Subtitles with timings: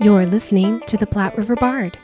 [0.00, 1.98] You're listening to the Platte River Bard.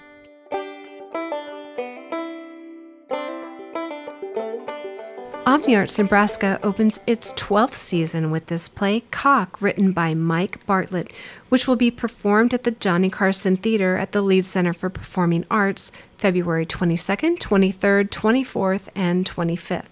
[5.47, 11.13] OmniArts Nebraska opens its 12th season with this play, Cock, written by Mike Bartlett,
[11.51, 15.47] which will be performed at the Johnny Carson Theater at the Lied Center for Performing
[15.49, 19.85] Arts February 22nd, 23rd, 24th, and 25th.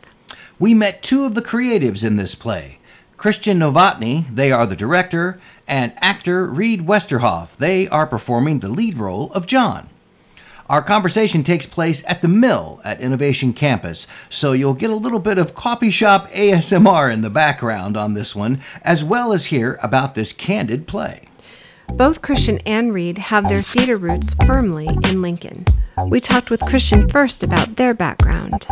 [0.58, 2.80] We met two of the creatives in this play.
[3.22, 8.98] Christian Novotny, they are the director, and actor Reed Westerhoff, they are performing the lead
[8.98, 9.88] role of John.
[10.68, 15.20] Our conversation takes place at the Mill at Innovation Campus, so you'll get a little
[15.20, 19.78] bit of coffee shop ASMR in the background on this one, as well as hear
[19.84, 21.28] about this candid play.
[21.92, 25.64] Both Christian and Reed have their theater roots firmly in Lincoln.
[26.08, 28.66] We talked with Christian first about their background.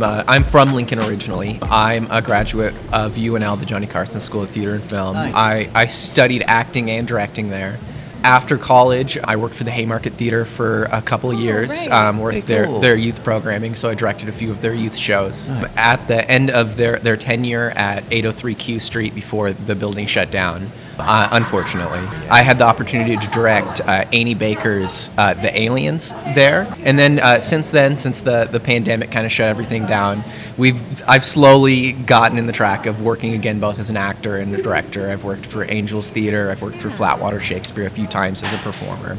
[0.00, 1.58] Uh, I'm from Lincoln originally.
[1.60, 5.14] I'm a graduate of UNL, the Johnny Carson School of Theater and Film.
[5.14, 5.34] Nice.
[5.34, 7.80] I, I studied acting and directing there.
[8.22, 12.06] After college, I worked for the Haymarket Theater for a couple of years, right.
[12.06, 12.80] um, with Very their, cool.
[12.80, 13.74] their youth programming.
[13.74, 15.50] So I directed a few of their youth shows.
[15.74, 20.30] At the end of their, their tenure at 803 Q Street before the building shut
[20.30, 26.12] down, uh, unfortunately, I had the opportunity to direct uh, Annie Baker's uh, The Aliens
[26.34, 26.72] there.
[26.84, 30.22] And then uh, since then, since the, the pandemic kind of shut everything down,
[30.56, 34.54] we've I've slowly gotten in the track of working again both as an actor and
[34.54, 35.10] a director.
[35.10, 38.58] I've worked for Angels Theater, I've worked for Flatwater Shakespeare a few times as a
[38.58, 39.18] performer.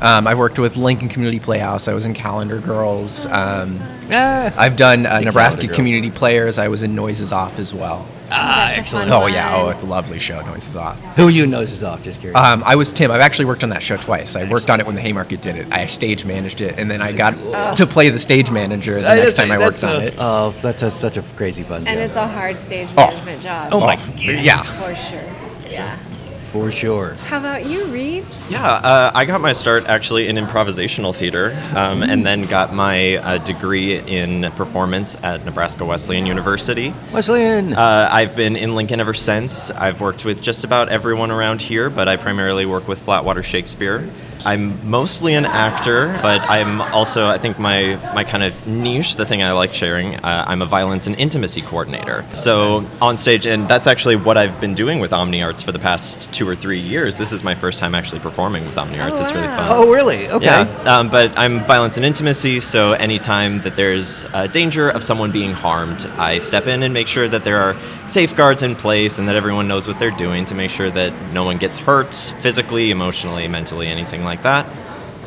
[0.00, 1.88] Um, I've worked with Lincoln Community Playhouse.
[1.88, 3.24] I was in Calendar Girls.
[3.26, 3.80] Um,
[4.12, 5.76] Ah, I've done uh, Nebraska Calendar Girls.
[5.76, 6.58] Community Players.
[6.58, 8.06] I was in Noises Off as well.
[8.30, 9.10] ah That's excellent.
[9.10, 10.96] Oh yeah, oh it's a lovely show, Noises Off.
[11.16, 12.02] Who you Noises off?
[12.02, 12.38] Just curious.
[12.40, 13.10] Um, I was Tim.
[13.10, 14.36] I've actually worked on that show twice.
[14.36, 15.66] I worked on it when the Haymarket did it.
[15.72, 19.34] I stage managed it, and then I got to play the stage manager the next
[19.34, 20.14] time I worked on it.
[20.18, 21.88] Oh, that's a, such a crazy fun job.
[21.88, 22.04] And show.
[22.04, 23.06] it's a hard stage Oh.
[23.08, 23.68] management job.
[23.72, 24.18] Oh my God.
[24.20, 24.62] yeah.
[24.62, 25.24] For sure.
[25.68, 25.98] Yeah.
[26.46, 27.14] For sure.
[27.14, 28.24] How about you, Reed?
[28.48, 33.16] Yeah, uh, I got my start actually in improvisational theater, um, and then got my
[33.16, 36.94] uh, degree in performance at Nebraska Wesleyan University.
[37.12, 37.72] Wesleyan.
[37.72, 39.70] Uh, I've been in Lincoln ever since.
[39.70, 44.10] I've worked with just about everyone around here, but I primarily work with Flatwater Shakespeare.
[44.46, 49.26] I'm mostly an actor, but I'm also, I think, my, my kind of niche, the
[49.26, 52.24] thing I like sharing, uh, I'm a violence and intimacy coordinator.
[52.32, 55.80] So on stage, and that's actually what I've been doing with Omni Arts for the
[55.80, 57.18] past two or three years.
[57.18, 59.18] This is my first time actually performing with Omni Arts.
[59.18, 59.66] It's really fun.
[59.68, 60.28] oh, really?
[60.28, 60.44] Okay.
[60.44, 65.32] Yeah, um, but I'm violence and intimacy, so anytime that there's a danger of someone
[65.32, 67.76] being harmed, I step in and make sure that there are
[68.08, 71.42] safeguards in place and that everyone knows what they're doing to make sure that no
[71.42, 74.66] one gets hurt physically, emotionally, mentally, anything like that.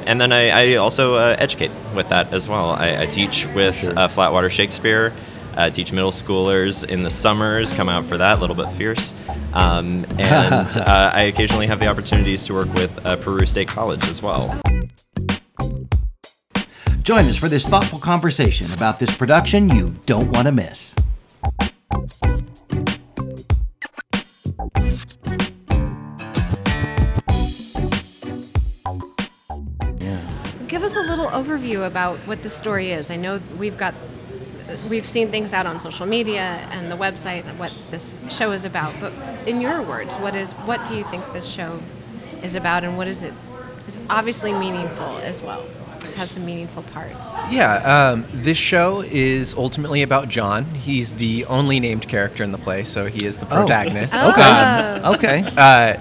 [0.06, 2.72] And then I, I also uh, educate with that as well.
[2.72, 5.14] I, I teach with uh, Flatwater Shakespeare.
[5.56, 9.12] Uh, teach middle schoolers in the summers, come out for that, a little bit fierce.
[9.54, 14.04] Um, and uh, I occasionally have the opportunities to work with uh, Peru State College
[14.06, 14.60] as well.
[17.02, 20.94] Join us for this thoughtful conversation about this production you don't want to miss.
[31.50, 33.10] Overview about what the story is.
[33.12, 33.94] I know we've got
[34.88, 38.66] we've seen things out on social media and the website and what this show is
[38.66, 39.12] about, but
[39.48, 41.82] in your words, what is what do you think this show
[42.44, 43.34] is about and what is it
[43.88, 45.66] is obviously meaningful as well.
[46.04, 47.28] It has some meaningful parts.
[47.50, 50.66] Yeah, um, this show is ultimately about John.
[50.76, 53.62] He's the only named character in the play, so he is the Oh.
[53.62, 54.14] protagonist.
[54.16, 54.42] Okay.
[54.42, 55.44] Um, okay.
[55.58, 56.00] uh,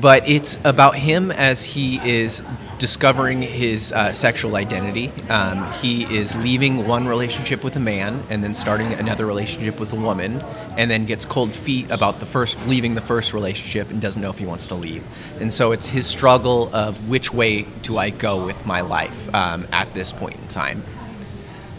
[0.00, 2.42] but it's about him as he is
[2.80, 5.12] discovering his uh, sexual identity.
[5.28, 9.92] Um, he is leaving one relationship with a man and then starting another relationship with
[9.92, 10.40] a woman,
[10.78, 14.30] and then gets cold feet about the first leaving the first relationship and doesn't know
[14.30, 15.04] if he wants to leave.
[15.38, 19.68] And so it's his struggle of which way do I go with my life um,
[19.72, 20.82] at this point in time.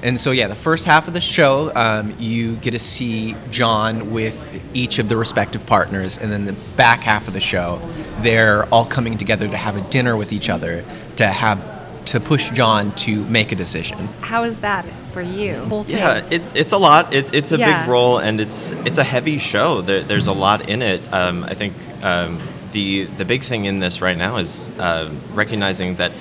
[0.03, 4.11] And so, yeah, the first half of the show, um, you get to see John
[4.11, 7.79] with each of the respective partners, and then the back half of the show,
[8.21, 10.83] they're all coming together to have a dinner with each other
[11.17, 11.59] to have
[12.05, 14.07] to push John to make a decision.
[14.21, 15.85] How is that for you?
[15.87, 17.13] Yeah, it, it's a lot.
[17.13, 17.81] It, it's a Yeah.
[17.83, 19.81] big role, and it's it's a heavy show.
[19.81, 21.01] There, there's a lot in it.
[21.13, 22.41] Um, I think um,
[22.71, 26.11] the the big thing in this right now is uh, recognizing that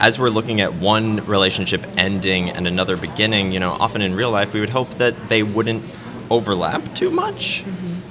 [0.00, 4.30] as we're looking at one relationship ending and another beginning, you know, often in real
[4.30, 5.84] life we would hope that they wouldn't
[6.30, 7.62] overlap too much.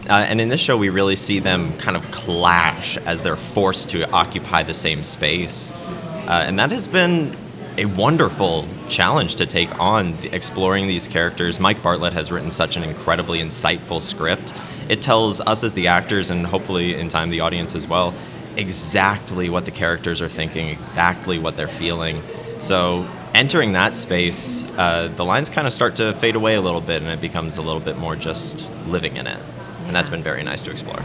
[0.08, 3.90] Uh, and in this show, we really see them kind of clash as they're forced
[3.90, 5.74] to occupy the same space.
[5.74, 7.36] Uh, and that has been
[7.78, 11.60] a wonderful challenge to take on, exploring these characters.
[11.60, 14.54] Mike Bartlett has written such an incredibly insightful script.
[14.90, 18.14] It tells us as the actors, and hopefully in time the audience as well,
[18.60, 22.22] exactly what the characters are thinking, exactly what they're feeling.
[22.60, 26.82] So entering that space, uh, the lines kind of start to fade away a little
[26.82, 29.40] bit, and it becomes a little bit more just living in it,
[29.86, 31.02] and that's been very nice to explore.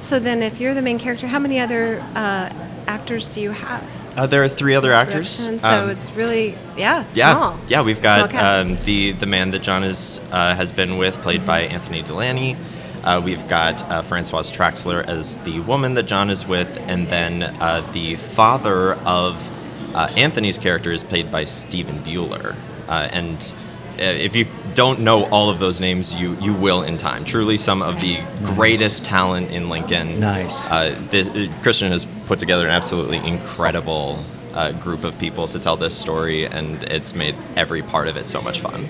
[0.00, 2.52] So then, if you're the main character, how many other uh,
[2.86, 3.84] actors do you have?
[4.16, 5.30] Uh, there are three other actors.
[5.30, 7.58] So Um, it's really yeah yeah, small.
[7.68, 7.82] yeah.
[7.82, 11.62] We've got um, the the man that John is uh, has been with, played by
[11.62, 12.56] Anthony Delaney.
[13.02, 17.42] Uh, we've got uh, Francoise Traxler as the woman that John is with, and then
[17.42, 19.50] uh, the father of
[19.94, 22.56] uh, Anthony's character is played by Stephen Buhler.
[22.88, 23.52] Uh, and
[23.98, 27.24] uh, if you don't know all of those names, you you will in time.
[27.24, 30.20] Truly, some of the greatest talent in Lincoln.
[30.20, 30.68] Nice.
[31.10, 34.22] This, Christian has put together an absolutely incredible
[34.54, 38.28] uh, group of people to tell this story, and it's made every part of it
[38.28, 38.88] so much fun.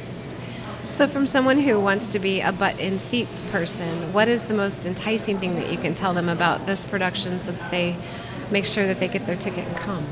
[0.90, 4.54] So, from someone who wants to be a butt in seats person, what is the
[4.54, 7.94] most enticing thing that you can tell them about this production so that they
[8.50, 10.06] make sure that they get their ticket and come?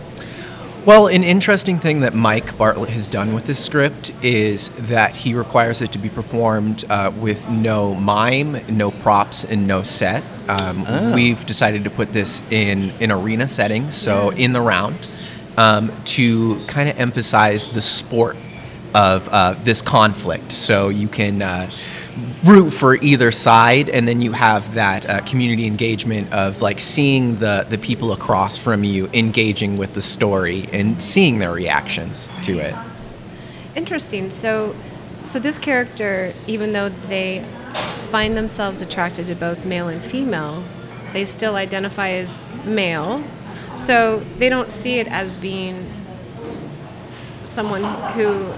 [0.85, 5.35] Well, an interesting thing that Mike Bartlett has done with this script is that he
[5.35, 10.23] requires it to be performed uh, with no mime, no props, and no set.
[10.47, 15.09] Um, We've decided to put this in an arena setting, so in the round,
[15.57, 18.37] um, to kind of emphasize the sport
[18.97, 20.51] of uh, this conflict.
[20.51, 21.71] So you can uh,
[22.45, 27.37] root for either side, and then you have that uh, community engagement of like seeing
[27.39, 32.59] the the people across from you engaging with the story and seeing their reactions to
[32.59, 32.75] it.
[33.75, 34.31] Interesting.
[34.31, 34.75] So,
[35.25, 37.45] so this character, even though they
[38.11, 40.65] find themselves attracted to both male and female,
[41.13, 43.23] they still identify as male.
[43.77, 45.85] So they don't see it as being
[47.45, 48.55] someone who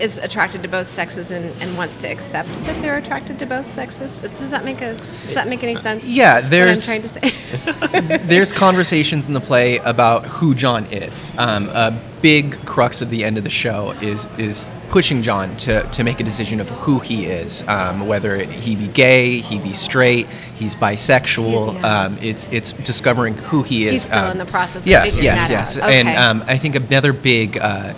[0.00, 3.68] is attracted to both sexes and, and wants to accept that they're attracted to both
[3.68, 4.18] sexes.
[4.18, 4.94] Does that make a
[5.26, 6.06] Does that make any sense?
[6.06, 8.18] Yeah, what I'm there's- trying to say.
[8.24, 11.32] There's conversations in the play about who John is.
[11.38, 15.82] Um, a big crux of the end of the show is is pushing John to,
[15.90, 19.58] to make a decision of who he is, um, whether it, he be gay, he
[19.58, 21.72] be straight, he's bisexual.
[21.72, 22.02] He's- yeah.
[22.04, 23.92] um, it's it's discovering who he is.
[23.92, 25.78] He's still um, in the process of yes, yes, yes.
[25.78, 25.90] out.
[25.90, 27.94] And um, I think another big uh,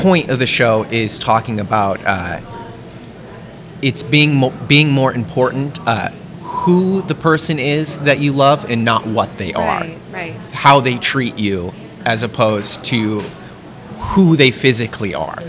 [0.00, 2.40] point of the show is talking about uh,
[3.82, 6.10] it's being mo- being more important uh,
[6.40, 10.50] who the person is that you love and not what they are right, right.
[10.50, 11.72] how they treat you
[12.06, 13.20] as opposed to
[13.98, 15.42] who they physically are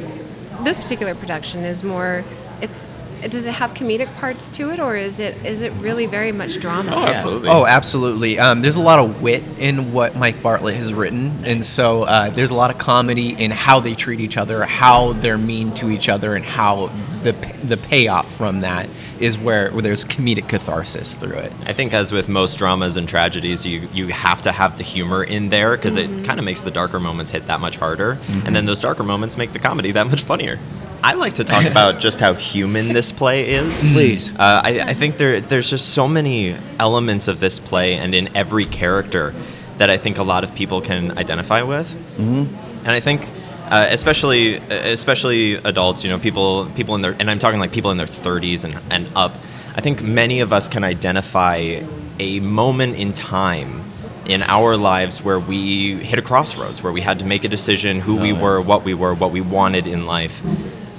[0.64, 2.24] this particular production is more
[2.62, 2.86] it's
[3.30, 6.60] does it have comedic parts to it or is it is it really very much
[6.60, 6.92] drama?
[6.96, 7.50] Oh, absolutely.
[7.50, 8.40] oh absolutely.
[8.40, 12.30] Um, there's a lot of wit in what mike bartlett has written and so uh,
[12.30, 15.90] there's a lot of comedy in how they treat each other how they're mean to
[15.90, 16.88] each other and how
[17.24, 17.34] the,
[17.64, 18.90] the payoff from that
[19.20, 23.08] is where, where there's comedic catharsis through it I think, as with most dramas and
[23.08, 26.64] tragedies, you, you have to have the humor in there because it kind of makes
[26.64, 28.18] the darker moments hit that much harder.
[28.46, 30.60] And then those darker moments make the comedy that much funnier.
[31.04, 33.80] I like to talk about just how human this play is.
[33.94, 34.32] Please.
[34.32, 38.36] Uh, I, I think there, there's just so many elements of this play and in
[38.36, 39.34] every character
[39.78, 41.88] that I think a lot of people can identify with.
[42.18, 42.56] Mm-hmm.
[42.86, 43.30] And I think,
[43.72, 47.90] uh, especially especially adults, you know, people people in their and I'm talking like people
[47.90, 49.34] in their 30s and, and up.
[49.74, 51.82] I think many of us can identify
[52.20, 53.90] a moment in time
[54.26, 58.02] in our lives where we hit a crossroads, where we had to make a decision
[58.02, 60.44] who we were, what we were, what we wanted in life.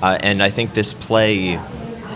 [0.02, 1.60] Uh, and I think this play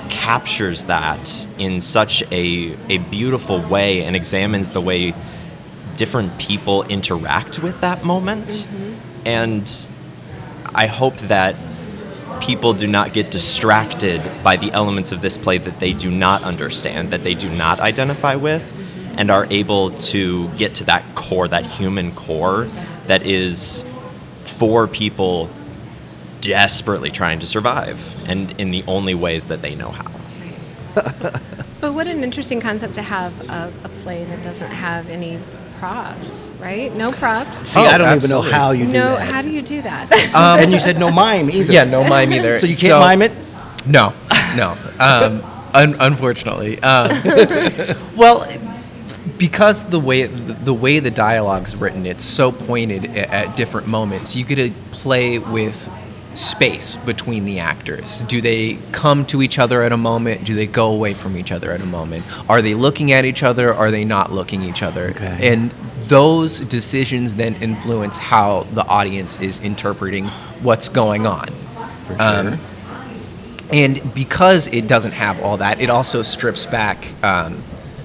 [0.08, 5.14] captures that in such a, a beautiful way and examines the way
[5.96, 8.66] different people interact with that moment.
[9.24, 9.86] And
[10.74, 11.56] I hope that
[12.40, 16.42] people do not get distracted by the elements of this play that they do not
[16.42, 18.62] understand, that they do not identify with,
[19.16, 22.68] and are able to get to that core, that human core
[23.06, 23.82] that is
[24.40, 25.50] for people
[26.40, 30.12] desperately trying to survive and in the only ways that they know how.
[31.80, 35.40] but what an interesting concept to have a, a play that doesn't have any
[35.78, 38.48] props right no props See, Oh, I don't absolutely.
[38.48, 38.98] even know how you do that.
[38.98, 39.28] no that.
[39.32, 40.12] how do you do that
[40.62, 41.72] and you said no mime either.
[41.72, 43.32] yeah no mime either So you can't mime it?
[43.86, 44.12] No,
[44.56, 44.76] no.
[44.98, 45.42] Um,
[45.72, 47.10] un- unfortunately, um,
[48.16, 48.48] well,
[49.38, 54.34] because the way the way the dialogue's written, it's so pointed at, at different moments.
[54.34, 55.88] You get to play with
[56.36, 58.22] space between the actors.
[58.24, 60.44] Do they come to each other at a moment?
[60.44, 62.24] Do they go away from each other at a moment?
[62.48, 63.72] Are they looking at each other?
[63.74, 65.08] Are they not looking at each other?
[65.10, 65.52] Okay.
[65.52, 65.72] And
[66.04, 70.26] those decisions then influence how the audience is interpreting
[70.62, 71.48] what's going on.
[72.06, 72.20] For sure.
[72.20, 72.60] Um,
[73.72, 77.64] and because it doesn't have all that, it also strips back um,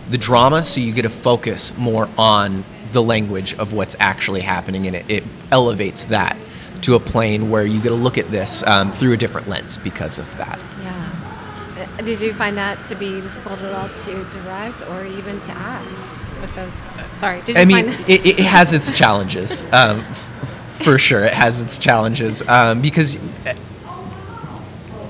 [0.09, 4.87] the drama, so you get to focus more on the language of what's actually happening,
[4.87, 6.35] and it, it elevates that
[6.81, 9.77] to a plane where you get to look at this um, through a different lens
[9.77, 10.59] because of that.
[10.79, 11.87] Yeah.
[11.99, 15.51] Uh, Did you find that to be difficult at all to direct or even to
[15.51, 16.75] act with those?
[17.17, 21.23] Sorry, did you I mean, find it, it has its challenges, um, f- for sure.
[21.23, 23.53] It has its challenges um, because uh,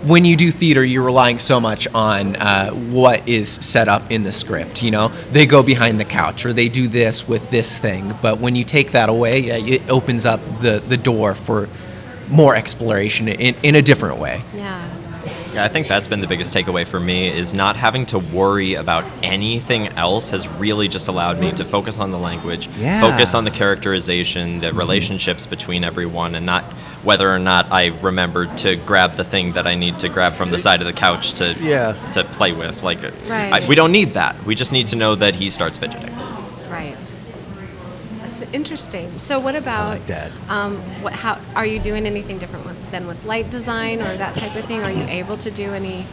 [0.03, 4.23] when you do theater, you're relying so much on uh, what is set up in
[4.23, 4.81] the script.
[4.81, 8.13] You know, they go behind the couch or they do this with this thing.
[8.21, 11.69] But when you take that away, yeah, it opens up the, the door for
[12.29, 14.41] more exploration in, in a different way.
[14.55, 14.97] yeah.
[15.53, 18.75] Yeah, I think that's been the biggest takeaway for me is not having to worry
[18.75, 23.01] about anything else has really just allowed me to focus on the language, Yeah.
[23.01, 26.63] focus on the characterization, the relationships between everyone, and not
[27.03, 30.51] whether or not I remembered to grab the thing that I need to grab from
[30.51, 31.93] the side of the couch to Yeah.
[32.13, 32.83] to play with.
[32.83, 33.63] Like, uh, Right.
[33.63, 34.43] I, we don't need that.
[34.45, 36.15] We just need to know that he starts fidgeting.
[36.69, 36.99] Right.
[38.19, 39.17] That's interesting.
[39.19, 39.89] So, what about?
[39.89, 40.31] like that.
[40.47, 41.13] Um, what?
[41.13, 44.65] How are you doing anything different with, than with light design or that type of
[44.65, 44.83] thing?
[44.83, 46.05] Are you able to do any,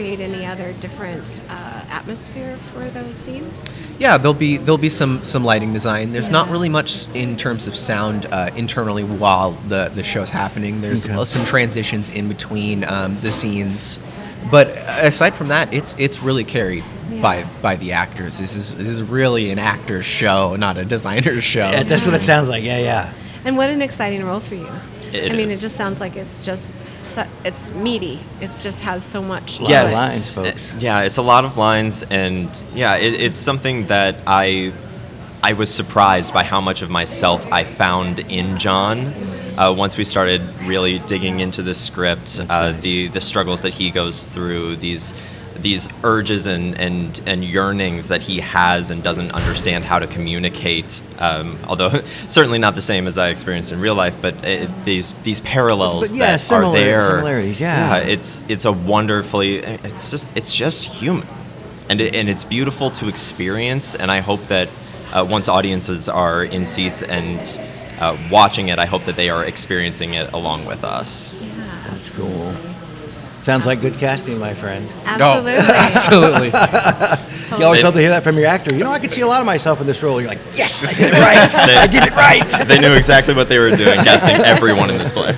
[0.00, 3.62] create any other different uh, atmosphere for those scenes?
[3.98, 6.12] Yeah, there'll be there'll be some some lighting design.
[6.12, 10.80] There's not really much in terms of sound uh, internally while the the show's happening.
[10.80, 13.98] There's some transitions in between um, the scenes,
[14.50, 16.84] but aside from that, it's it's really carried
[17.20, 18.38] by by the actors.
[18.38, 21.68] This is this is really an actor's show, not a designer's show.
[21.68, 22.64] Yeah, that's what it sounds like.
[22.64, 23.12] Yeah, yeah.
[23.44, 24.68] And what an exciting role for you.
[25.12, 25.58] It I mean, is.
[25.58, 26.72] it just sounds like it's just
[27.14, 28.18] su- it's meaty.
[28.40, 29.60] It just has so much.
[29.60, 30.72] Lot to of lines, folks.
[30.72, 34.72] Uh, Yeah, it's a lot of lines, and yeah, it, it's something that I
[35.42, 39.12] I was surprised by how much of myself I found in John.
[39.58, 42.80] Uh, once we started really digging into the script, uh, nice.
[42.82, 45.12] the the struggles that he goes through, these
[45.62, 51.00] these urges and, and, and yearnings that he has and doesn't understand how to communicate.
[51.18, 55.12] Um, although certainly not the same as I experienced in real life, but it, these
[55.22, 57.02] these parallels But yeah, that similar- are there.
[57.02, 57.98] similarities, yeah.
[57.98, 61.26] it's it's a wonderfully it's just it's just human
[61.88, 64.68] and it, and it's beautiful to experience and i hope that
[65.12, 67.60] uh, once audiences are in seats and
[68.00, 72.10] uh, watching it i hope that they are experiencing it along with us Yeah, That's
[72.10, 72.54] cool.
[73.40, 74.88] Sounds like good casting, my friend.
[75.04, 75.54] Absolutely.
[75.56, 77.26] Oh, absolutely.
[77.58, 78.72] You always love to hear that from your actor.
[78.76, 80.20] You know, I could see a lot of myself in this role.
[80.20, 81.66] You're like, yes, I did it right.
[81.66, 82.68] They- I did it right.
[82.68, 85.32] they knew exactly what they were doing casting everyone in this play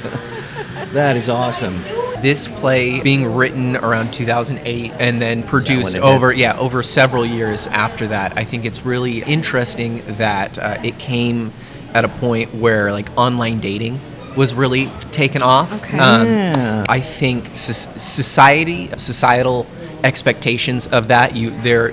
[0.92, 1.80] That is awesome.
[2.21, 7.25] this play being written around 2008 and then produced when it over yeah over several
[7.25, 11.50] years after that i think it's really interesting that uh, it came
[11.94, 13.99] at a point where like online dating
[14.37, 15.73] was really taken off.
[15.83, 15.99] Okay.
[15.99, 16.85] Um, Yeah.
[16.89, 19.67] i think society societal
[20.05, 21.93] expectations of that you there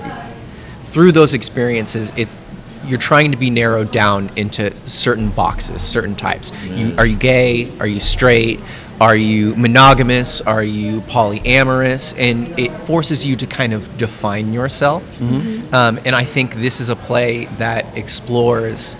[0.86, 2.28] through those experiences it
[2.86, 6.50] you're trying to be narrowed down into certain boxes certain types.
[6.64, 7.70] You, are you gay?
[7.78, 8.58] Are you straight?
[9.00, 10.40] Are you monogamous?
[10.40, 12.14] Are you polyamorous?
[12.18, 15.02] And it forces you to kind of define yourself.
[15.22, 18.96] Um, and i think this is a play that explores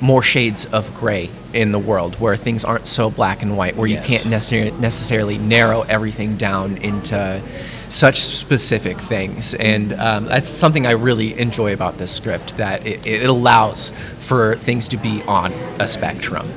[0.00, 3.88] more shades of gray in the world where things aren't so black and white where
[3.88, 4.08] Yes.
[4.08, 7.42] you can't necessarily necessarily narrow everything down into
[7.88, 13.04] such specific things and um, that's something i really enjoy about this script that it,
[13.06, 16.52] it allows for things to be on a spectrum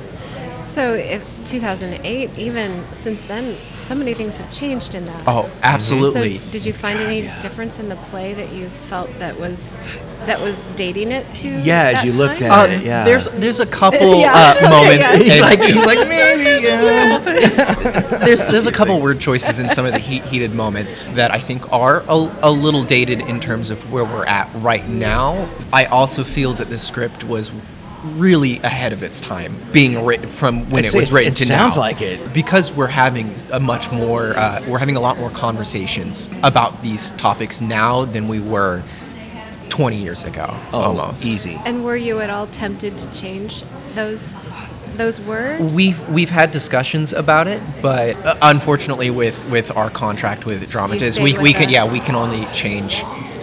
[0.72, 5.24] So, if 2008, even since then, so many things have changed in that.
[5.26, 9.38] oh absolutely So, did you find any difference in the play that you felt that
[9.38, 9.76] was
[10.24, 11.48] that was dating it to?
[11.48, 12.50] Yeah, as that you looked time?
[12.50, 13.04] at Uh, it, yeah.
[13.04, 15.10] There's there's a couple Yeah, uh, okay, moments.
[15.12, 15.18] yeah.
[15.18, 16.62] He's like, he's like, maybe.
[16.62, 17.18] Yeah.
[18.24, 21.38] there's there's a couple word choices in some of the heat, heated moments that I
[21.40, 25.50] think are a, a little dated in terms of where we're at right now.
[25.72, 27.52] I also feel that the script was
[28.04, 31.36] really ahead of its time being written from when It's- it was it's- written it
[31.36, 31.82] to sounds now.
[31.82, 32.32] like it.
[32.32, 37.10] because we're having a much more uh, we're having a lot more conversations about these
[37.16, 38.82] topics now than we were
[39.68, 41.60] 20 years ago almost Oh, easy.
[41.64, 43.62] And were you at all tempted to change
[43.94, 44.36] those
[44.98, 45.72] those words?
[45.72, 51.14] We've we've had discussions about it, but uh, unfortunately, with with our contract with Dramatists,
[51.14, 53.02] stayed we, with we can yeah we can only change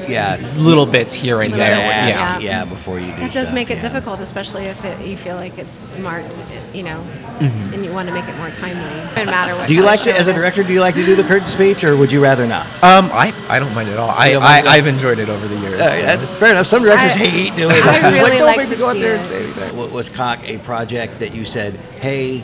[0.09, 0.37] Yeah.
[0.57, 1.69] little bits here and there.
[1.71, 2.39] gotta ask, Yeah.
[2.39, 2.65] yeah.
[2.65, 3.81] before you do That That does stuff, make it yeah.
[3.81, 6.37] difficult, especially if it, you feel like it's marked,
[6.73, 7.03] you know,
[7.39, 7.73] Mm-hmm.
[7.73, 8.83] and you want to make it more timely.
[9.15, 9.67] Doesn't matter what.
[9.69, 11.47] Do you like of to, as a director, do you like to do the curtain
[11.47, 12.65] speech, or would you rather not?
[12.83, 14.09] Um, I, I don't mind at all.
[14.09, 14.71] I, don't I mind that?
[14.73, 15.79] I've enjoyed it over the years.
[15.79, 16.01] Uh, so.
[16.01, 16.67] yeah, fair enough.
[16.67, 17.83] Some directors I- hate doing it.
[17.85, 19.77] I really like, don't like make me to go out see there and say anything.
[19.77, 22.43] Wa- Was Cock a project that you said, hey,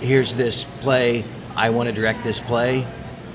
[0.00, 1.24] here's this play,
[1.56, 2.86] I want to direct this play?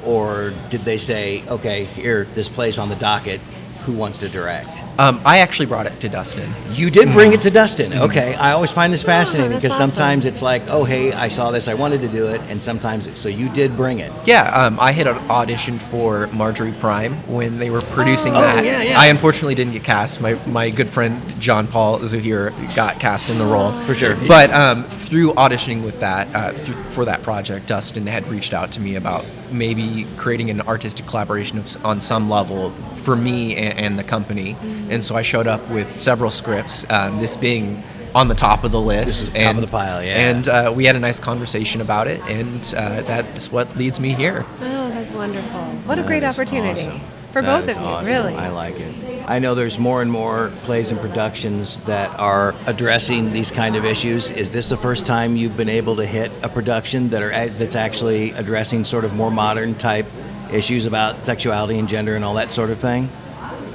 [0.05, 3.41] Or did they say, okay, here, this play's on the docket,
[3.85, 4.69] who wants to direct?
[4.97, 6.51] Um, I actually brought it to Dustin.
[6.71, 7.93] You did bring it to Dustin.
[7.93, 9.89] Okay, I always find this fascinating that's because awesome.
[9.89, 13.07] sometimes it's like, oh, hey, I saw this, I wanted to do it, and sometimes
[13.19, 14.11] so you did bring it.
[14.25, 18.65] Yeah, um, I had auditioned for Marjorie Prime when they were producing Oh, that.
[18.65, 18.99] yeah, yeah.
[18.99, 20.19] I unfortunately didn't get cast.
[20.19, 24.15] My my good friend John Paul Zuhir got cast in the role For sure.
[24.27, 28.71] But um, through auditioning with that uh, through, for that project, Dustin had reached out
[28.73, 33.79] to me about maybe creating an artistic collaboration of, on some level for me and,
[33.79, 34.55] and the company.
[34.89, 36.85] And so I showed up with several scripts.
[36.89, 37.83] Um, this being
[38.15, 39.07] on the top of the list.
[39.07, 40.29] This is top and, of the pile, yeah.
[40.29, 44.13] And uh, we had a nice conversation about it, and uh, that's what leads me
[44.13, 44.45] here.
[44.61, 45.65] Oh, that's wonderful.
[45.85, 47.01] What a great opportunity awesome.
[47.35, 48.05] For That both of you, awesome.
[48.05, 48.33] really.
[48.33, 48.95] I like it.
[49.27, 53.83] I know there's more and more plays and productions that are addressing these kind of
[53.83, 54.29] issues.
[54.29, 57.75] Is this the first time you've been able to hit a production that are that's
[57.75, 60.05] actually addressing sort of more modern type
[60.49, 63.09] issues about sexuality and gender and all that sort of thing?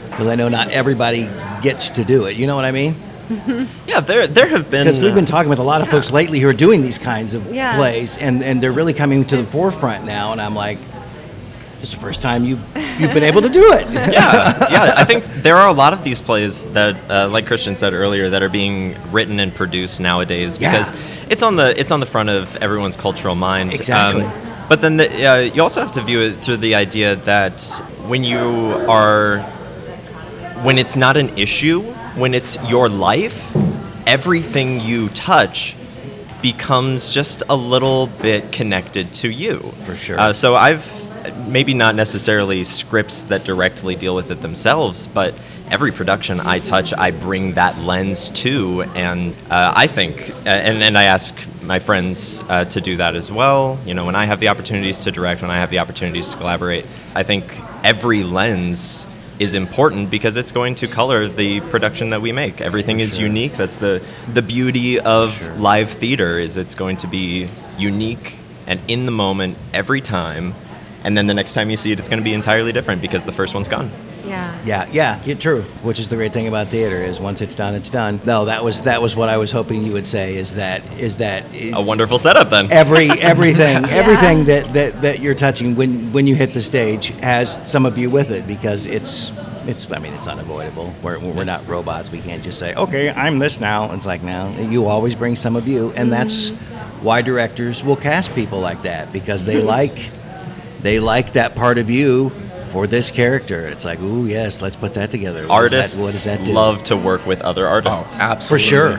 [0.09, 1.29] Because I know not everybody
[1.61, 2.37] gets to do it.
[2.39, 2.97] You know what I mean?
[3.87, 4.87] Yeah, there there have been.
[4.87, 6.99] Because we've been uh, talking with a lot of folks lately who are doing these
[6.99, 7.77] kinds of Yeah.
[7.77, 10.33] plays, and, and they're really coming to the forefront now.
[10.33, 10.79] And I'm like,
[11.81, 12.61] this is the first time you've,
[12.99, 13.91] you've been able to do it.
[13.93, 14.13] yeah,
[14.71, 14.95] yeah.
[14.97, 18.29] I think there are a lot of these plays that, uh, like Christian said earlier,
[18.29, 20.73] that are being written and produced nowadays Yeah.
[20.73, 20.93] because
[21.31, 23.71] it's on the it's on the front of everyone's cultural mind.
[23.71, 24.31] Um, Exactly.
[24.69, 27.63] but then the, uh, you also have to view it through the idea that
[28.07, 28.39] when you
[28.89, 29.39] are
[30.63, 31.81] when it's not an issue,
[32.15, 33.57] when it's your life,
[34.07, 35.77] everything you touch
[36.43, 39.73] becomes just a little bit connected to you.
[39.85, 40.19] For sure.
[40.19, 41.00] Uh, so I've
[41.47, 45.35] maybe not necessarily scripts that directly deal with it themselves, but
[45.71, 50.83] every production I touch, I bring that lens to, and uh, I think, uh, and
[50.83, 53.79] and I ask my friends uh, to do that as well.
[53.85, 56.37] You know, when I have the opportunities to direct, when I have the opportunities to
[56.37, 59.07] collaborate, I think every lens
[59.39, 62.61] is important because it's going to color the production that we make.
[62.61, 63.55] Everything is unique.
[63.57, 64.03] That's the
[64.35, 69.57] the beauty of live theater is it's going to be unique and in the moment
[69.73, 70.55] every time.
[71.03, 73.25] And then the next time you see it, it's going to be entirely different because
[73.25, 73.91] the first one's gone.
[74.27, 74.51] yeah.
[74.65, 75.63] Yeah, yeah, yeah, true.
[75.83, 78.21] Which is the great thing about theater is once it's done, it's done.
[78.27, 80.37] No, that was that was what I was hoping you would say.
[80.37, 82.71] Is that is that A wonderful setup then.
[82.71, 87.59] every everything everything that, that that you're touching when when you hit the stage has
[87.65, 89.33] some of you with it because it's
[89.67, 90.95] it's I mean it's unavoidable.
[91.03, 92.11] We're we're not robots.
[92.11, 93.93] We can't just say okay I'm this now.
[93.95, 97.05] It's like now you always bring some of you, and that's mm-hmm.
[97.05, 100.11] why directors will cast people like that because they like
[100.83, 102.33] they like that part of you
[102.69, 103.67] for this character.
[103.69, 105.47] It's like ooh yes, let's put that together.
[105.47, 106.53] What does that- Artists what does that do?
[106.53, 108.19] love to work with other artists.
[108.21, 108.65] Oh, absolutely.
[108.65, 108.99] For sure.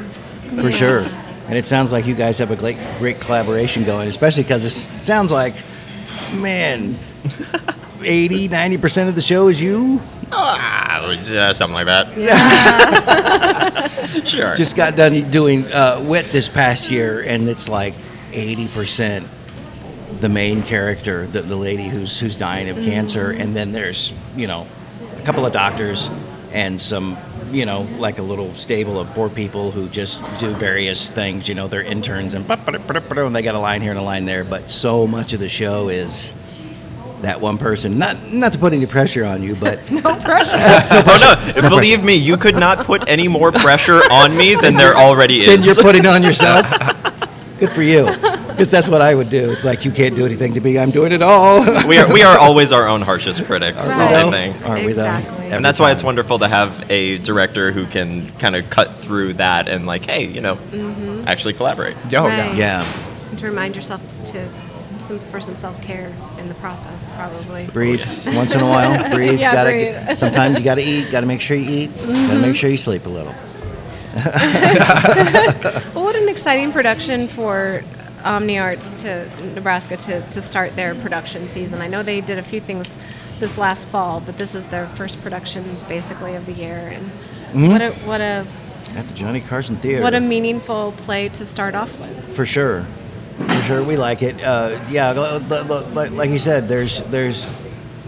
[0.62, 1.00] For sure.
[1.48, 5.04] And it sounds like you guys have a great, great collaboration going, especially because it
[5.04, 5.56] sounds like,
[6.34, 6.98] man,
[8.04, 10.00] 80, 90% of the show is you.
[10.32, 12.18] Ah, uh, something like that.
[12.22, 13.88] Yeah.
[14.24, 14.56] sure.
[14.56, 17.96] Just got done doing uh, Wit this past year, and it's like
[18.32, 19.28] 80%
[20.22, 23.34] the main character, the, the lady who's, who's dying of cancer.
[23.34, 23.42] Mm.
[23.42, 24.68] And then there's, you know,
[25.18, 26.10] a couple of doctors
[26.52, 27.18] and some,
[27.50, 31.50] you know, like a little stable of four people who just do various things.
[31.50, 34.44] You know, they're interns and, and they got a line here and a line there.
[34.44, 36.34] But so much of the show is
[37.22, 37.98] that one person.
[37.98, 41.70] Not not to put any pressure on you, but oh no!
[41.70, 45.66] Believe me, you could not put any more pressure on me than there already is.
[45.66, 45.66] is.
[45.66, 46.66] you're putting on yourself.
[47.60, 48.06] Good for you,
[48.62, 49.50] because that's what I would do.
[49.52, 50.78] It's like you can't do anything to me.
[50.78, 51.62] I'm doing it all.
[51.88, 53.84] we are we are always our own harshest critics.
[53.90, 54.32] Are we I though?
[54.32, 54.62] think.
[54.64, 55.02] Aren't we though?
[55.04, 55.46] Exactly.
[55.48, 59.34] And that's why it's wonderful to have a director who can kind of cut through
[59.34, 60.60] that and like, hey, you know,
[61.26, 61.98] actually collaborate.
[62.14, 62.38] Oh, Right.
[62.56, 62.84] yeah.
[62.84, 63.30] Yeah.
[63.32, 64.48] And to remind yourself to
[65.00, 67.66] some for some self care in the process, probably.
[67.66, 69.10] Breathe once in a while.
[69.16, 69.40] Breathe.
[69.40, 69.96] Yeah, gotta, breathe.
[69.96, 70.16] Mm-hmm.
[70.18, 71.10] Sometimes you gotta eat.
[71.10, 71.98] Gotta make sure you eat.
[71.98, 73.34] Gotta make sure you sleep a little.
[75.96, 77.82] Well, what an exciting production for
[78.24, 81.82] Omni Arts to Nebraska to, to start their production season.
[81.82, 82.96] I know they did a few things
[83.40, 86.90] this last fall, but this is their first production basically of the year.
[86.94, 87.12] And
[87.52, 87.68] Mm-hmm.
[87.68, 88.48] what a what a
[88.96, 90.02] At the Johnny Carson Theater.
[90.02, 92.34] what a meaningful play to start off with.
[92.34, 92.88] For sure,
[93.46, 94.42] for sure, we like it.
[94.42, 97.46] Uh, yeah, like you said, there's there's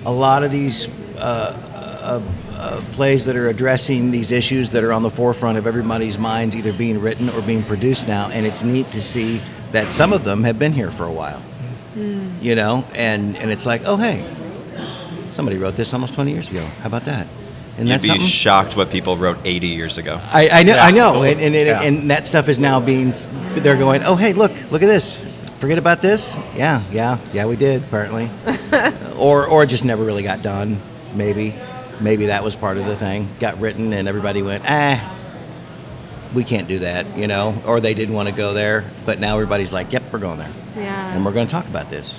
[0.06, 2.21] a lot of these uh, uh,
[2.56, 6.56] uh, plays that are addressing these issues that are on the forefront of everybody's minds,
[6.56, 9.41] either being written or being produced now, and it's neat to see
[9.73, 11.41] that some of them have been here for a while.
[11.95, 14.25] You know, and and it's like, oh hey,
[15.31, 16.65] somebody wrote this almost 20 years ago.
[16.81, 17.27] How about that?
[17.77, 18.27] And You'd be something.
[18.27, 20.19] shocked what people wrote 80 years ago.
[20.31, 21.81] I, I know, I know, and, and, and, Yeah.
[21.81, 23.13] and that stuff is now being.
[23.55, 25.19] They're going, oh hey, look, look at this.
[25.59, 26.36] Forget about this.
[26.55, 28.29] Yeah, yeah, yeah, we did apparently,
[29.17, 30.79] or or just never really got done,
[31.13, 31.55] maybe.
[32.01, 33.27] maybe that was part of the thing.
[33.39, 34.99] Got written, and everybody went, ah,
[36.34, 38.84] we can't do that, you know, or they didn't want to go there.
[39.06, 41.13] But now everybody's like, yep, we're going there, Yeah.
[41.13, 42.15] and we're going to talk about this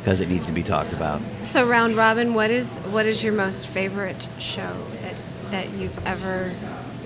[0.00, 1.20] because it needs to be talked about.
[1.42, 5.14] So round robin, what is what is your most favorite show that
[5.50, 6.52] that you've ever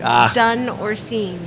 [0.03, 0.31] Ah.
[0.35, 1.41] done or seen?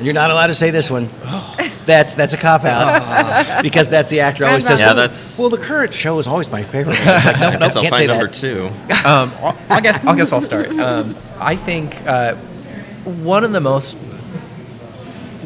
[0.00, 1.08] You're not allowed to say this one.
[1.86, 4.78] That's that's a cop out because that's the actor always says.
[4.78, 6.98] Yeah, well, that's- well, the current show is always my favorite.
[7.00, 8.34] It's like, no, I no, guess I'll can't find say number that.
[8.34, 8.66] two.
[9.08, 10.68] um, I'll- I guess I guess I'll start.
[10.78, 12.34] Um, I think uh,
[13.04, 13.96] one of the most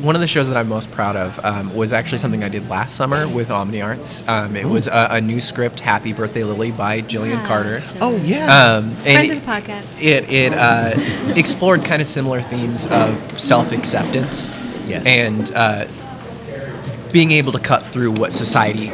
[0.02, 2.68] one of the shows that I'm most proud of um, was actually something I did
[2.68, 4.22] last summer with Omni Arts.
[4.28, 7.78] Um, it was a, a new script, "Happy Birthday, Lily" by Jillian Ah, Carter.
[7.78, 7.98] Jillian.
[8.00, 8.74] Oh yeah.
[8.76, 10.00] Um, Friend and of the podcast.
[10.02, 10.92] it it uh,
[11.36, 14.52] explored kind of similar themes of self acceptance
[14.86, 15.06] Yes.
[15.06, 15.86] and uh,
[17.12, 18.90] being able to cut through what society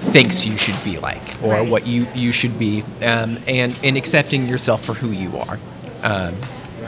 [0.00, 1.68] thinks you should be like or Right.
[1.70, 5.58] what you you should be um, and and accepting yourself for who you are.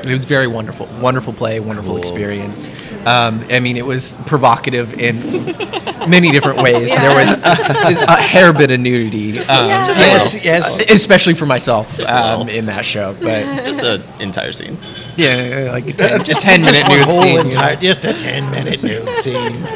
[0.05, 1.99] Um, it was very wonderful, wonderful play, wonderful Cool.
[1.99, 2.71] experience.
[3.07, 5.45] Um, I mean, it was provocative in
[6.09, 6.89] many different ways.
[6.89, 9.87] There was a hair bit of nudity, um, Yeah.
[9.89, 10.77] Yes, yes.
[10.91, 13.15] especially for myself um, in that show.
[13.21, 14.77] But Just an entire scene.
[15.17, 17.35] yeah, like a ten, a 10 minute Just one nude whole scene.
[17.35, 17.81] you entire, know?
[17.81, 19.67] just a ten minute nude scene.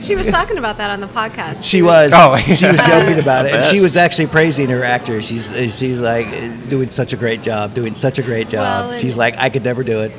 [0.00, 1.64] She was talking about that on the podcast.
[1.64, 2.10] She was.
[2.14, 5.20] Oh, she was joking about it, and she was actually praising her actor.
[5.22, 6.28] She's she's like
[6.68, 8.90] doing such a great job, doing such a great job.
[8.90, 10.12] Well, she's like, I could never do it.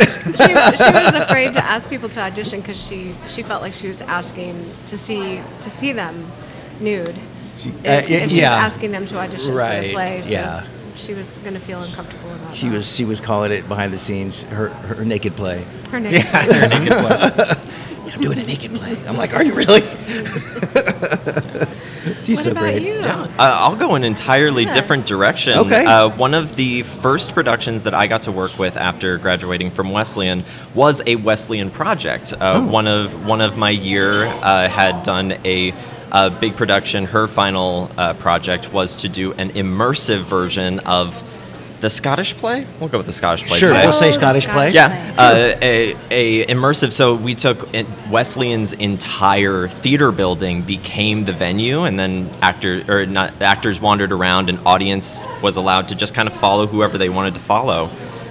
[0.00, 3.88] she, she was afraid to ask people to audition because she she felt like she
[3.88, 6.30] was asking to see to see them
[6.80, 7.18] nude.
[7.56, 9.92] She, If, uh, if y- she was yeah, asking them to audition for Right, the
[9.92, 10.66] play, so yeah.
[10.94, 12.74] she was going to feel uncomfortable about she that.
[12.76, 15.64] was she was calling it behind the scenes her her naked play.
[15.90, 17.56] her naked Yeah, they're naked play.
[18.12, 18.96] I'm doing a naked play.
[19.06, 19.80] I'm like, are you really?
[22.24, 22.82] She's What so about great.
[22.82, 22.94] you?
[23.00, 24.72] Uh, I'll go an entirely Yeah.
[24.72, 25.58] different direction.
[25.58, 25.84] Okay.
[25.84, 29.90] Uh, one of the first productions that I got to work with after graduating from
[29.90, 30.44] Wesleyan
[30.74, 32.32] was a Wesleyan project.
[32.32, 32.66] Uh, Oh.
[32.70, 35.72] One of one of my year uh, had done a.
[36.14, 37.06] a big production.
[37.06, 41.22] Her final uh, project was to do an immersive version of
[41.82, 42.64] the Scottish play.
[42.78, 43.58] We'll go with the Scottish play.
[43.58, 43.82] Sure, today.
[43.82, 44.72] we'll say Oh, the Scottish play.
[44.72, 46.92] Scottish Yeah, uh, a, a immersive.
[46.92, 47.68] So we took
[48.08, 54.48] Wesleyan's entire theater building became the venue, and then actor or not actors wandered around,
[54.48, 57.90] and audience was allowed to just kind of follow whoever they wanted to follow.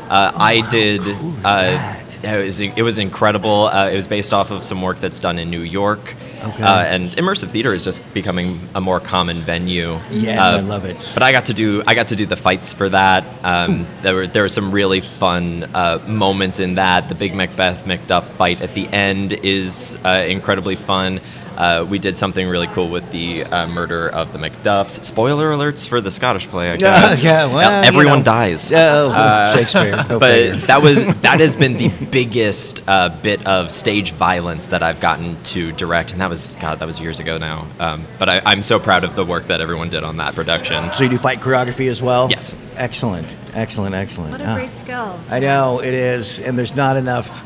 [0.10, 1.02] Uh, I did.
[1.02, 2.11] cool uh, that?
[2.23, 3.65] It was it was incredible.
[3.65, 6.15] Uh, it was based off of some work that's done in New York.
[6.43, 6.63] Okay.
[6.63, 9.99] Uh, and immersive theater is just becoming a more common venue.
[10.10, 10.97] Yes, Uh, I love it.
[11.13, 13.23] but I got to do I got to do the fights for that.
[13.43, 17.10] Um, there were there were some really fun uh, moments in that.
[17.10, 21.19] The big Macbeth Macduff fight at the end is uh, incredibly fun.
[21.62, 25.04] Uh, we did something really cool with the uh, murder of the Macduffs.
[25.06, 27.24] Spoiler alerts for the Scottish play, I Yeah, guess.
[27.24, 28.24] yeah, well, you everyone know.
[28.26, 28.71] dies.
[28.71, 30.04] Oh, Uh, Shakespeare.
[30.10, 30.56] Go but figure.
[30.65, 35.41] that was that has been the biggest uh, bit of stage violence that I've gotten
[35.43, 37.67] to direct, and that was God, that was years ago now.
[37.80, 40.91] Um, but I, I'm so proud of the work that everyone did on that production.
[40.93, 42.28] So you do fight choreography as well?
[42.32, 42.56] Yes.
[42.76, 44.32] Excellent, excellent, excellent.
[44.32, 45.19] What a great skill.
[45.30, 47.43] I know it is, and there's not enough.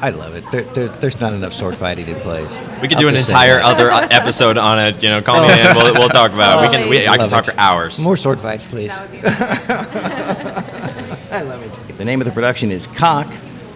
[0.00, 0.48] I love it.
[0.52, 2.56] There, there, there's not enough sword fighting in plays.
[2.80, 5.02] We could I'll do an entire other uh, episode on it.
[5.02, 5.74] You know, call me in.
[5.74, 6.62] We'll, we'll talk about.
[6.62, 6.70] it.
[6.70, 6.88] We can.
[6.88, 7.52] We, I can talk it.
[7.52, 7.98] for hours.
[7.98, 8.90] More sword fights, please.
[8.90, 9.28] That would be
[11.30, 11.98] I love it.
[11.98, 13.26] The name of the production is Cock,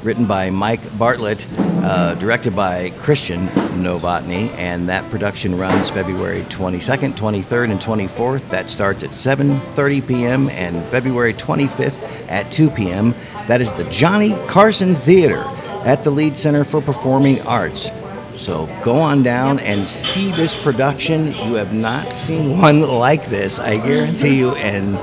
[0.04, 3.48] written by Mike Bartlett, uh, directed by Christian
[3.82, 8.48] Novotny, and that production runs February 22nd, 23rd, and 24th.
[8.48, 10.48] That starts at 7:30 p.m.
[10.50, 13.12] and February 25th at 2 p.m.
[13.48, 15.42] That is the Johnny Carson Theater
[15.85, 17.90] at the Lied Center for Performing Arts.
[18.37, 21.27] So go on down and see this production.
[21.29, 24.95] You have not seen one like this, I guarantee you, and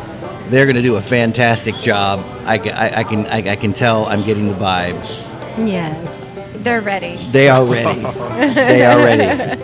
[0.52, 2.20] they're going to do a fantastic job.
[2.46, 5.00] I, I, I can I, I can tell I'm getting the vibe.
[5.68, 6.26] yes.
[6.56, 7.16] They're ready.
[7.32, 8.02] They are ready.
[8.54, 9.64] they are ready.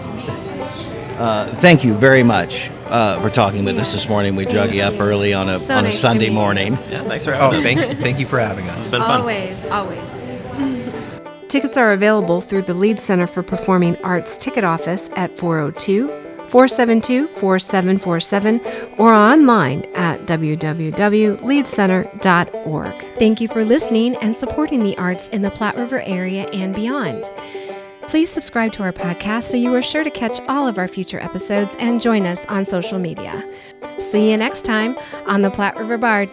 [1.18, 4.38] Uh, thank you very much uh, for talking with us this morning.
[4.38, 6.74] We drug you up early on a So on a nice Sunday morning.
[6.90, 7.86] Yeah, thanks for Oh, having us.
[7.88, 8.80] thank, thank you for having us.
[8.80, 9.20] It's been fun.
[9.22, 10.25] Always, always.
[11.48, 16.08] Tickets are available through the Lied Center for Performing Arts ticket office at 402
[16.50, 18.62] 472 4747
[18.98, 23.06] or online at www.liedcenter.org.
[23.18, 27.24] Thank you for listening and supporting the arts in the Platte River area and beyond.
[28.04, 31.20] Please subscribe to our podcast so you are sure to catch all of our future
[31.20, 33.44] episodes and join us on social media.
[34.00, 36.30] See you next time on the Platte River Bard.